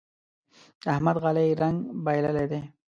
[0.81, 2.61] د احمد غالۍ رنګ بايللی دی.